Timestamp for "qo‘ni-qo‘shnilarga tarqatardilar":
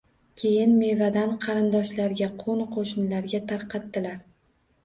2.45-4.21